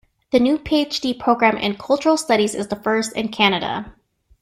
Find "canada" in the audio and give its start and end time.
3.27-3.93